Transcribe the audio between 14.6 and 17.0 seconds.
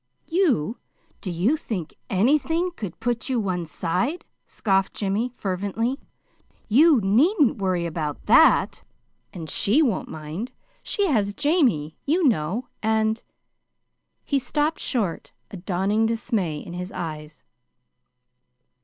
short, a dawning dismay in his